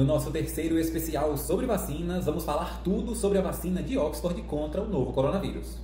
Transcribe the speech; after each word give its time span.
No 0.00 0.06
nosso 0.06 0.30
terceiro 0.30 0.78
especial 0.78 1.36
sobre 1.36 1.66
vacinas, 1.66 2.24
vamos 2.24 2.42
falar 2.42 2.82
tudo 2.82 3.14
sobre 3.14 3.36
a 3.36 3.42
vacina 3.42 3.82
de 3.82 3.98
Oxford 3.98 4.40
contra 4.44 4.80
o 4.80 4.88
novo 4.88 5.12
coronavírus. 5.12 5.76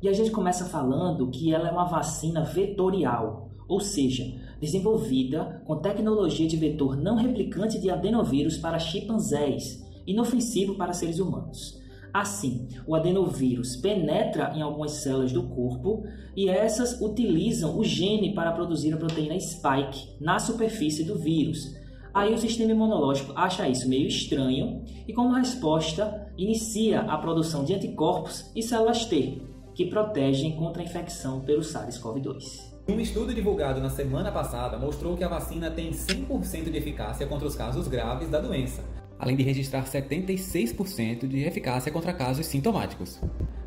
E 0.00 0.08
a 0.08 0.12
gente 0.14 0.30
começa 0.30 0.64
falando 0.64 1.30
que 1.30 1.52
ela 1.52 1.68
é 1.68 1.70
uma 1.70 1.84
vacina 1.84 2.42
vetorial, 2.42 3.50
ou 3.68 3.80
seja, 3.80 4.24
desenvolvida 4.58 5.62
com 5.66 5.76
tecnologia 5.76 6.48
de 6.48 6.56
vetor 6.56 6.96
não 6.96 7.16
replicante 7.16 7.78
de 7.78 7.90
adenovírus 7.90 8.56
para 8.56 8.78
chimpanzés, 8.78 9.84
inofensivo 10.06 10.74
para 10.74 10.94
seres 10.94 11.18
humanos. 11.18 11.77
Assim, 12.12 12.68
o 12.86 12.94
adenovírus 12.94 13.76
penetra 13.76 14.52
em 14.54 14.62
algumas 14.62 14.92
células 14.92 15.32
do 15.32 15.42
corpo 15.48 16.04
e 16.36 16.48
essas 16.48 17.00
utilizam 17.00 17.78
o 17.78 17.84
gene 17.84 18.34
para 18.34 18.52
produzir 18.52 18.92
a 18.92 18.96
proteína 18.96 19.38
spike 19.38 20.16
na 20.20 20.38
superfície 20.38 21.04
do 21.04 21.16
vírus. 21.16 21.76
Aí 22.14 22.32
o 22.32 22.38
sistema 22.38 22.72
imunológico 22.72 23.32
acha 23.36 23.68
isso 23.68 23.88
meio 23.88 24.08
estranho 24.08 24.82
e, 25.06 25.12
como 25.12 25.34
resposta, 25.34 26.32
inicia 26.36 27.00
a 27.00 27.18
produção 27.18 27.64
de 27.64 27.74
anticorpos 27.74 28.50
e 28.56 28.62
células 28.62 29.04
T, 29.04 29.42
que 29.74 29.86
protegem 29.86 30.56
contra 30.56 30.82
a 30.82 30.84
infecção 30.84 31.40
pelo 31.40 31.60
SARS-CoV-2. 31.60 32.78
Um 32.88 32.98
estudo 32.98 33.34
divulgado 33.34 33.80
na 33.80 33.90
semana 33.90 34.32
passada 34.32 34.78
mostrou 34.78 35.14
que 35.14 35.22
a 35.22 35.28
vacina 35.28 35.70
tem 35.70 35.90
100% 35.90 36.70
de 36.70 36.78
eficácia 36.78 37.26
contra 37.26 37.46
os 37.46 37.54
casos 37.54 37.86
graves 37.86 38.30
da 38.30 38.40
doença, 38.40 38.82
além 39.18 39.36
de 39.36 39.42
registrar 39.42 39.84
76% 39.84 41.26
de 41.26 41.44
eficácia 41.44 41.90
contra 41.90 42.12
casos 42.12 42.46
sintomáticos. 42.46 43.20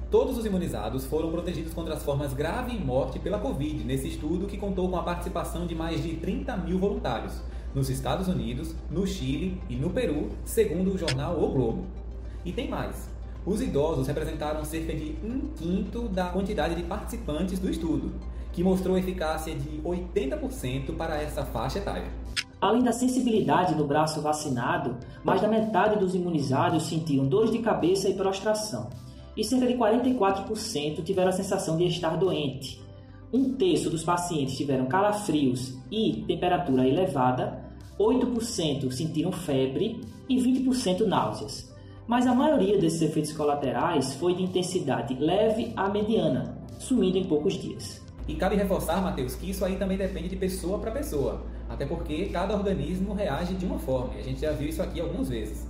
Todos 0.09 0.37
os 0.37 0.45
imunizados 0.45 1.05
foram 1.05 1.31
protegidos 1.31 1.73
contra 1.73 1.93
as 1.93 2.03
formas 2.03 2.33
grave 2.33 2.75
e 2.75 2.79
morte 2.79 3.17
pela 3.17 3.39
Covid, 3.39 3.83
nesse 3.83 4.09
estudo 4.09 4.45
que 4.45 4.57
contou 4.57 4.89
com 4.89 4.97
a 4.97 5.03
participação 5.03 5.65
de 5.65 5.73
mais 5.73 6.03
de 6.03 6.15
30 6.15 6.57
mil 6.57 6.77
voluntários, 6.77 7.41
nos 7.73 7.89
Estados 7.89 8.27
Unidos, 8.27 8.75
no 8.89 9.07
Chile 9.07 9.61
e 9.69 9.75
no 9.75 9.89
Peru, 9.89 10.29
segundo 10.43 10.93
o 10.93 10.97
jornal 10.97 11.41
O 11.41 11.47
Globo. 11.53 11.85
E 12.43 12.51
tem 12.51 12.69
mais. 12.69 13.09
Os 13.45 13.61
idosos 13.61 14.07
representaram 14.07 14.63
cerca 14.65 14.93
de 14.93 15.15
um 15.23 15.47
quinto 15.55 16.07
da 16.09 16.25
quantidade 16.25 16.75
de 16.75 16.83
participantes 16.83 17.57
do 17.57 17.69
estudo, 17.69 18.11
que 18.51 18.63
mostrou 18.63 18.97
eficácia 18.97 19.55
de 19.55 19.79
80% 19.81 20.95
para 20.95 21.21
essa 21.21 21.45
faixa 21.45 21.79
etária. 21.79 22.11
Além 22.61 22.83
da 22.83 22.91
sensibilidade 22.91 23.73
no 23.73 23.87
braço 23.87 24.21
vacinado, 24.21 24.95
mais 25.23 25.41
da 25.41 25.47
metade 25.47 25.99
dos 25.99 26.13
imunizados 26.13 26.83
sentiam 26.83 27.25
dores 27.25 27.49
de 27.49 27.57
cabeça 27.57 28.07
e 28.07 28.13
prostração, 28.13 28.87
e 29.35 29.43
cerca 29.43 29.65
de 29.65 29.73
44% 29.73 31.03
tiveram 31.03 31.29
a 31.29 31.33
sensação 31.33 31.75
de 31.75 31.85
estar 31.85 32.15
doente. 32.17 32.79
Um 33.33 33.53
terço 33.53 33.89
dos 33.89 34.03
pacientes 34.03 34.55
tiveram 34.55 34.85
calafrios 34.85 35.73
e 35.89 36.23
temperatura 36.27 36.87
elevada, 36.87 37.65
8% 37.97 38.91
sentiram 38.91 39.31
febre 39.31 39.99
e 40.29 40.37
20% 40.37 41.07
náuseas. 41.07 41.73
Mas 42.05 42.27
a 42.27 42.35
maioria 42.35 42.77
desses 42.77 43.01
efeitos 43.01 43.31
colaterais 43.31 44.13
foi 44.15 44.35
de 44.35 44.43
intensidade 44.43 45.15
leve 45.15 45.73
a 45.75 45.89
mediana, 45.89 46.57
sumindo 46.77 47.17
em 47.17 47.23
poucos 47.23 47.53
dias. 47.53 48.01
E 48.27 48.35
cabe 48.35 48.55
reforçar, 48.55 49.01
Matheus, 49.01 49.35
que 49.35 49.49
isso 49.49 49.65
aí 49.65 49.75
também 49.75 49.97
depende 49.97 50.29
de 50.29 50.35
pessoa 50.35 50.79
para 50.79 50.91
pessoa, 50.91 51.41
até 51.67 51.85
porque 51.85 52.25
cada 52.27 52.55
organismo 52.55 53.13
reage 53.13 53.53
de 53.55 53.65
uma 53.65 53.79
forma, 53.79 54.13
e 54.15 54.19
a 54.19 54.23
gente 54.23 54.41
já 54.41 54.51
viu 54.51 54.69
isso 54.69 54.81
aqui 54.81 55.01
algumas 55.01 55.29
vezes. 55.29 55.67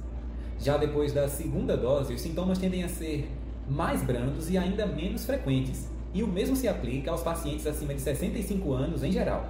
Já 0.59 0.77
depois 0.77 1.13
da 1.13 1.27
segunda 1.27 1.75
dose, 1.75 2.13
os 2.13 2.21
sintomas 2.21 2.57
tendem 2.57 2.83
a 2.83 2.89
ser 2.89 3.31
mais 3.67 4.03
brandos 4.03 4.49
e 4.49 4.57
ainda 4.57 4.85
menos 4.85 5.25
frequentes, 5.25 5.89
e 6.13 6.21
o 6.21 6.27
mesmo 6.27 6.55
se 6.55 6.67
aplica 6.67 7.09
aos 7.09 7.23
pacientes 7.23 7.65
acima 7.65 7.93
de 7.93 8.01
65 8.01 8.73
anos 8.73 9.03
em 9.03 9.11
geral. 9.11 9.49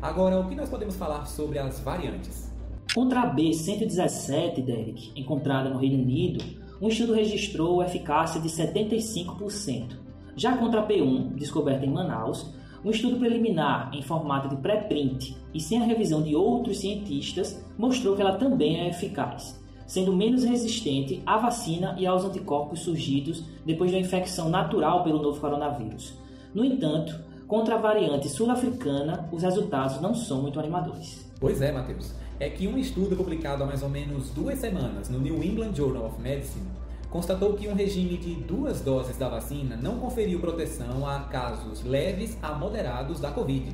Agora, 0.00 0.38
o 0.38 0.48
que 0.48 0.54
nós 0.54 0.68
podemos 0.68 0.96
falar 0.96 1.24
sobre 1.26 1.58
as 1.58 1.80
variantes? 1.80 2.52
Contra 2.94 3.22
a 3.22 3.34
B117, 3.34 4.62
Derek, 4.62 5.12
encontrada 5.16 5.70
no 5.70 5.78
Reino 5.78 6.02
Unido, 6.02 6.44
um 6.80 6.88
estudo 6.88 7.14
registrou 7.14 7.82
eficácia 7.82 8.40
de 8.40 8.48
75%, 8.48 10.03
já 10.36 10.56
contra 10.56 10.80
a 10.80 10.86
P1, 10.86 11.34
descoberta 11.34 11.86
em 11.86 11.90
Manaus, 11.90 12.52
um 12.84 12.90
estudo 12.90 13.18
preliminar 13.18 13.90
em 13.94 14.02
formato 14.02 14.48
de 14.48 14.56
pré-print 14.56 15.36
e 15.54 15.60
sem 15.60 15.80
a 15.80 15.86
revisão 15.86 16.22
de 16.22 16.36
outros 16.36 16.80
cientistas 16.80 17.64
mostrou 17.78 18.14
que 18.14 18.20
ela 18.20 18.36
também 18.36 18.80
é 18.80 18.88
eficaz, 18.88 19.58
sendo 19.86 20.14
menos 20.14 20.44
resistente 20.44 21.22
à 21.24 21.38
vacina 21.38 21.96
e 21.98 22.06
aos 22.06 22.24
anticorpos 22.24 22.80
surgidos 22.80 23.42
depois 23.64 23.90
da 23.90 23.98
infecção 23.98 24.50
natural 24.50 25.02
pelo 25.02 25.22
novo 25.22 25.40
coronavírus. 25.40 26.18
No 26.54 26.64
entanto, 26.64 27.18
contra 27.46 27.76
a 27.76 27.78
variante 27.78 28.28
sul-africana, 28.28 29.28
os 29.32 29.42
resultados 29.42 30.00
não 30.00 30.14
são 30.14 30.42
muito 30.42 30.60
animadores. 30.60 31.30
Pois 31.40 31.62
é, 31.62 31.72
Matheus. 31.72 32.14
É 32.38 32.50
que 32.50 32.66
um 32.66 32.76
estudo 32.76 33.16
publicado 33.16 33.62
há 33.62 33.66
mais 33.66 33.82
ou 33.82 33.88
menos 33.88 34.30
duas 34.30 34.58
semanas 34.58 35.08
no 35.08 35.20
New 35.20 35.42
England 35.42 35.74
Journal 35.74 36.06
of 36.06 36.20
Medicine 36.20 36.66
constatou 37.14 37.52
que 37.52 37.68
um 37.68 37.74
regime 37.74 38.16
de 38.16 38.34
duas 38.34 38.80
doses 38.80 39.16
da 39.16 39.28
vacina 39.28 39.76
não 39.76 40.00
conferiu 40.00 40.40
proteção 40.40 41.08
a 41.08 41.20
casos 41.20 41.84
leves 41.84 42.36
a 42.42 42.52
moderados 42.54 43.20
da 43.20 43.30
Covid. 43.30 43.70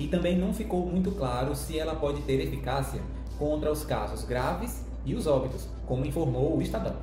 E 0.00 0.08
também 0.08 0.36
não 0.36 0.52
ficou 0.52 0.84
muito 0.84 1.12
claro 1.12 1.54
se 1.54 1.78
ela 1.78 1.94
pode 1.94 2.22
ter 2.22 2.40
eficácia 2.40 3.00
contra 3.38 3.70
os 3.70 3.84
casos 3.84 4.24
graves 4.24 4.84
e 5.06 5.14
os 5.14 5.28
óbitos, 5.28 5.68
como 5.86 6.04
informou 6.04 6.56
o 6.56 6.60
Estadão. 6.60 6.96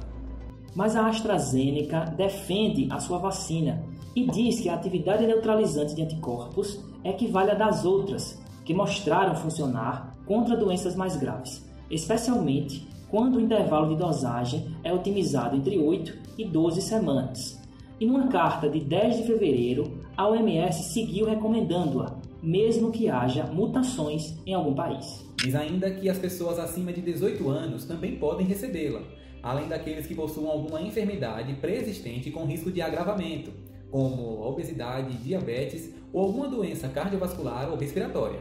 Mas 0.75 0.97
a 0.97 1.07
AstraZeneca 1.07 2.13
defende 2.17 2.89
a 2.91 2.99
sua 2.99 3.17
vacina 3.17 3.81
e 4.13 4.29
diz 4.29 4.59
que 4.59 4.67
a 4.67 4.73
atividade 4.73 5.25
neutralizante 5.25 5.95
de 5.95 6.01
anticorpos 6.01 6.83
equivale 7.05 7.51
à 7.51 7.55
das 7.55 7.85
outras, 7.85 8.37
que 8.65 8.73
mostraram 8.73 9.33
funcionar 9.33 10.17
contra 10.25 10.57
doenças 10.57 10.97
mais 10.97 11.15
graves, 11.15 11.65
especialmente 11.89 12.85
quando 13.09 13.37
o 13.37 13.41
intervalo 13.41 13.89
de 13.89 13.95
dosagem 13.95 14.75
é 14.83 14.93
otimizado 14.93 15.55
entre 15.55 15.77
8 15.77 16.17
e 16.37 16.45
12 16.45 16.81
semanas. 16.81 17.59
E 17.99 18.05
numa 18.05 18.27
carta 18.27 18.69
de 18.69 18.79
10 18.79 19.17
de 19.17 19.23
fevereiro, 19.23 19.99
a 20.15 20.27
OMS 20.27 20.93
seguiu 20.93 21.25
recomendando-a, 21.25 22.15
mesmo 22.41 22.91
que 22.91 23.09
haja 23.09 23.43
mutações 23.45 24.37
em 24.45 24.53
algum 24.53 24.73
país. 24.73 25.25
Diz 25.35 25.55
ainda 25.55 25.89
que 25.91 26.09
as 26.09 26.17
pessoas 26.17 26.59
acima 26.59 26.93
de 26.93 27.01
18 27.01 27.49
anos 27.49 27.85
também 27.85 28.15
podem 28.15 28.45
recebê-la, 28.45 29.01
além 29.43 29.67
daqueles 29.67 30.07
que 30.07 30.15
possuam 30.15 30.49
alguma 30.49 30.81
enfermidade 30.81 31.53
pré-existente 31.55 32.31
com 32.31 32.45
risco 32.45 32.71
de 32.71 32.81
agravamento, 32.81 33.51
como 33.89 34.41
obesidade, 34.41 35.17
diabetes 35.17 35.93
ou 36.13 36.21
alguma 36.21 36.47
doença 36.47 36.87
cardiovascular 36.87 37.69
ou 37.69 37.77
respiratória. 37.77 38.39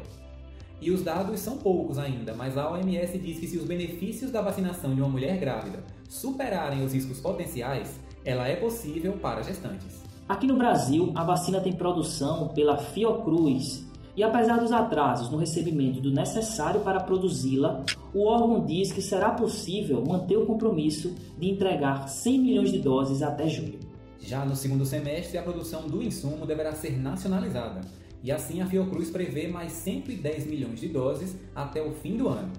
E 0.80 0.92
os 0.92 1.02
dados 1.02 1.40
são 1.40 1.56
poucos 1.56 1.98
ainda, 1.98 2.34
mas 2.34 2.56
a 2.56 2.70
OMS 2.70 3.18
diz 3.18 3.38
que 3.38 3.48
se 3.48 3.58
os 3.58 3.64
benefícios 3.64 4.30
da 4.30 4.40
vacinação 4.40 4.94
de 4.94 5.00
uma 5.00 5.08
mulher 5.08 5.36
grávida 5.38 5.82
superarem 6.08 6.84
os 6.84 6.92
riscos 6.92 7.20
potenciais, 7.20 7.98
ela 8.24 8.46
é 8.46 8.54
possível 8.54 9.14
para 9.14 9.42
gestantes. 9.42 10.02
Aqui 10.28 10.46
no 10.46 10.56
Brasil, 10.56 11.10
a 11.16 11.24
vacina 11.24 11.60
tem 11.60 11.72
produção 11.72 12.48
pela 12.48 12.76
Fiocruz. 12.76 13.88
E 14.16 14.22
apesar 14.22 14.58
dos 14.58 14.72
atrasos 14.72 15.30
no 15.30 15.38
recebimento 15.38 16.00
do 16.00 16.12
necessário 16.12 16.80
para 16.80 17.00
produzi-la, 17.00 17.84
o 18.14 18.26
órgão 18.26 18.64
diz 18.64 18.92
que 18.92 19.02
será 19.02 19.30
possível 19.30 20.04
manter 20.04 20.36
o 20.36 20.46
compromisso 20.46 21.14
de 21.38 21.50
entregar 21.50 22.08
100 22.08 22.38
milhões 22.38 22.72
de 22.72 22.78
doses 22.78 23.22
até 23.22 23.48
julho. 23.48 23.78
Já 24.20 24.44
no 24.44 24.54
segundo 24.54 24.84
semestre, 24.84 25.38
a 25.38 25.42
produção 25.42 25.86
do 25.86 26.02
insumo 26.02 26.44
deverá 26.44 26.72
ser 26.72 26.98
nacionalizada 26.98 27.80
e 28.22 28.32
assim 28.32 28.60
a 28.60 28.66
Fiocruz 28.66 29.10
prevê 29.10 29.48
mais 29.48 29.72
110 29.72 30.46
milhões 30.46 30.80
de 30.80 30.88
doses 30.88 31.36
até 31.54 31.82
o 31.82 31.92
fim 31.92 32.16
do 32.16 32.28
ano. 32.28 32.50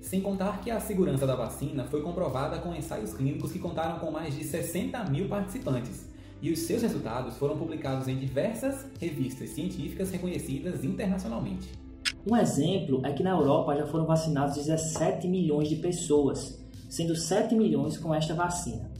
Sem 0.00 0.20
contar 0.20 0.60
que 0.60 0.70
a 0.70 0.78
segurança 0.78 1.26
da 1.26 1.34
vacina 1.34 1.84
foi 1.84 2.00
comprovada 2.02 2.58
com 2.58 2.74
ensaios 2.74 3.12
clínicos 3.12 3.52
que 3.52 3.58
contaram 3.58 3.98
com 3.98 4.10
mais 4.10 4.36
de 4.36 4.44
60 4.44 5.04
mil 5.10 5.28
participantes, 5.28 6.06
e 6.40 6.52
os 6.52 6.60
seus 6.60 6.82
resultados 6.82 7.36
foram 7.36 7.56
publicados 7.56 8.06
em 8.08 8.16
diversas 8.16 8.86
revistas 9.00 9.50
científicas 9.50 10.10
reconhecidas 10.10 10.84
internacionalmente. 10.84 11.68
Um 12.28 12.36
exemplo 12.36 13.00
é 13.04 13.12
que 13.12 13.22
na 13.22 13.30
Europa 13.30 13.76
já 13.76 13.86
foram 13.86 14.04
vacinados 14.04 14.56
17 14.56 15.26
milhões 15.26 15.68
de 15.68 15.76
pessoas, 15.76 16.60
sendo 16.88 17.16
7 17.16 17.54
milhões 17.54 17.96
com 17.96 18.14
esta 18.14 18.34
vacina. 18.34 18.90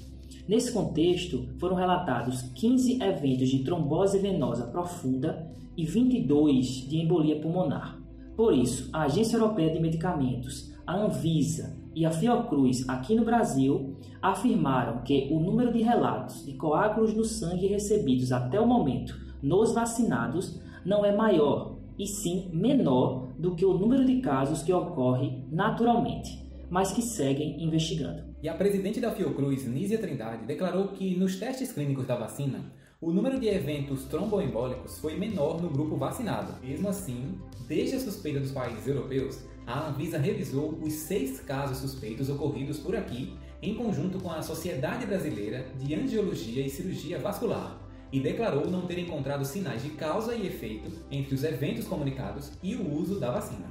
Nesse 0.49 0.73
contexto, 0.73 1.49
foram 1.59 1.75
relatados 1.75 2.43
15 2.55 3.03
eventos 3.03 3.49
de 3.49 3.65
trombose 3.65 4.19
venosa 4.19 4.67
profunda 4.67 5.51
e 5.77 5.85
22 5.85 6.89
de 6.89 6.99
embolia 6.99 7.41
pulmonar. 7.41 7.99
Por 8.37 8.55
isso, 8.55 8.89
a 8.93 9.03
Agência 9.03 9.37
Europeia 9.37 9.73
de 9.73 9.81
Medicamentos, 9.81 10.73
a 10.87 10.97
Anvisa 10.97 11.77
e 11.95 12.07
a 12.07 12.13
Fiocruz, 12.13 12.89
aqui 12.89 13.17
no 13.17 13.25
Brasil, 13.25 13.97
afirmaram 14.23 15.03
que 15.03 15.29
o 15.33 15.41
número 15.41 15.73
de 15.73 15.83
relatos 15.83 16.45
de 16.45 16.53
coágulos 16.53 17.13
no 17.13 17.25
sangue 17.25 17.67
recebidos 17.67 18.31
até 18.31 18.61
o 18.61 18.67
momento 18.67 19.19
nos 19.43 19.73
vacinados 19.73 20.61
não 20.85 21.05
é 21.05 21.15
maior, 21.15 21.77
e 21.99 22.07
sim 22.07 22.49
menor 22.53 23.31
do 23.39 23.57
que 23.57 23.65
o 23.65 23.77
número 23.77 24.05
de 24.05 24.21
casos 24.21 24.63
que 24.63 24.73
ocorre 24.73 25.43
naturalmente, 25.51 26.46
mas 26.71 26.93
que 26.93 27.03
seguem 27.03 27.63
investigando. 27.63 28.25
E 28.43 28.49
a 28.49 28.55
presidente 28.55 29.01
da 29.01 29.13
Fiocruz, 29.13 29.67
Nízia 29.67 29.99
Trindade, 29.99 30.47
declarou 30.47 30.89
que 30.89 31.17
nos 31.17 31.37
testes 31.37 31.73
clínicos 31.73 32.07
da 32.07 32.17
vacina, 32.17 32.73
O 32.99 33.13
número 33.13 33.39
de 33.39 33.47
eventos 33.47 34.05
tromboembólicos 34.05 34.99
foi 34.99 35.17
menor 35.17 35.61
no 35.61 35.69
grupo 35.69 35.97
vacinado. 35.97 36.55
Mesmo 36.63 36.89
assim, 36.89 37.39
desde 37.69 37.97
a 37.97 38.01
suspeita 38.01 38.41
dos 38.41 38.53
países 38.53 38.87
europeus, 38.87 39.45
a 39.67 39.91
Anvisa 39.91 40.17
revisou 40.17 40.79
os 40.83 40.95
seis 40.95 41.39
casos 41.41 41.77
suspeitos 41.77 42.31
ocorridos 42.31 42.79
por 42.79 42.97
aqui, 42.97 43.35
em 43.61 43.75
conjunto 43.75 44.19
com 44.19 44.31
a 44.31 44.41
Sociedade 44.41 45.05
Brasileira 45.05 45.67
de 45.79 45.95
Angiologia 45.95 46.65
e 46.65 46.71
Cirurgia 46.71 47.19
Vascular, 47.19 47.79
e 48.11 48.19
declarou 48.19 48.71
não 48.71 48.87
ter 48.87 48.99
encontrado 48.99 49.45
sinais 49.45 49.83
de 49.83 49.91
causa 49.91 50.35
e 50.35 50.47
efeito 50.47 50.91
entre 51.11 51.35
os 51.35 51.45
eventos 51.45 51.87
comunicados 51.87 52.53
e 52.63 52.77
o 52.77 52.95
uso 52.95 53.21
da 53.21 53.31
vacina. 53.31 53.67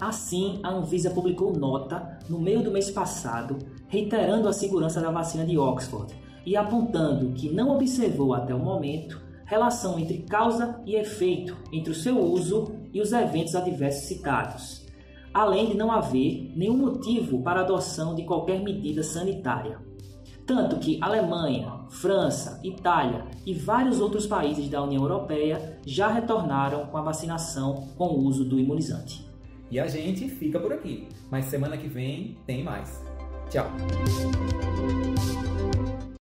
Assim, 0.00 0.60
a 0.62 0.70
Anvisa 0.70 1.10
publicou 1.10 1.52
nota 1.52 2.18
no 2.28 2.38
meio 2.38 2.62
do 2.62 2.70
mês 2.70 2.90
passado, 2.90 3.56
reiterando 3.88 4.48
a 4.48 4.52
segurança 4.52 5.00
da 5.00 5.10
vacina 5.10 5.44
de 5.44 5.56
Oxford 5.56 6.14
e 6.44 6.56
apontando 6.56 7.32
que 7.32 7.48
não 7.48 7.74
observou 7.74 8.34
até 8.34 8.54
o 8.54 8.58
momento 8.58 9.24
relação 9.46 9.98
entre 9.98 10.18
causa 10.18 10.80
e 10.84 10.96
efeito 10.96 11.56
entre 11.72 11.92
o 11.92 11.94
seu 11.94 12.18
uso 12.20 12.72
e 12.92 13.00
os 13.00 13.12
eventos 13.12 13.54
adversos 13.54 14.06
citados, 14.06 14.86
além 15.32 15.68
de 15.68 15.76
não 15.76 15.90
haver 15.90 16.52
nenhum 16.54 16.76
motivo 16.76 17.42
para 17.42 17.60
a 17.60 17.62
adoção 17.62 18.14
de 18.14 18.24
qualquer 18.24 18.60
medida 18.60 19.02
sanitária. 19.02 19.78
Tanto 20.46 20.76
que 20.76 20.98
Alemanha, 21.02 21.80
França, 21.88 22.60
Itália 22.62 23.24
e 23.44 23.52
vários 23.52 24.00
outros 24.00 24.26
países 24.26 24.68
da 24.68 24.82
União 24.82 25.02
Europeia 25.02 25.80
já 25.84 26.08
retornaram 26.08 26.86
com 26.86 26.96
a 26.96 27.02
vacinação 27.02 27.88
com 27.96 28.06
o 28.08 28.24
uso 28.24 28.44
do 28.44 28.58
imunizante. 28.58 29.25
E 29.70 29.80
a 29.80 29.86
gente 29.86 30.28
fica 30.28 30.60
por 30.60 30.72
aqui, 30.72 31.08
mas 31.30 31.46
semana 31.46 31.76
que 31.76 31.88
vem 31.88 32.36
tem 32.46 32.62
mais. 32.62 33.02
Tchau! 33.50 33.70